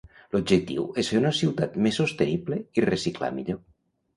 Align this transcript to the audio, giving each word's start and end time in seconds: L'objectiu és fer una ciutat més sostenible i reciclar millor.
L'objectiu 0.35 0.85
és 1.03 1.11
fer 1.13 1.19
una 1.19 1.33
ciutat 1.41 1.77
més 1.87 2.01
sostenible 2.03 2.59
i 2.81 2.87
reciclar 2.89 3.31
millor. 3.37 3.63